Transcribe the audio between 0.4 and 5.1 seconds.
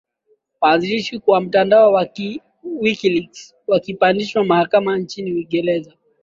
wanzilishi wa mtandao wa wikileaks apandishwa mahakamani